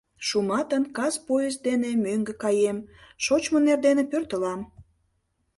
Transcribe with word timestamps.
Шуматын, 0.27 0.83
кас 0.97 1.15
поезд 1.27 1.59
дене, 1.67 1.91
мӧҥгӧ 2.03 2.33
каем, 2.43 2.77
шочмын 3.23 3.65
эрдене 3.71 4.03
пӧртылам. 4.11 4.61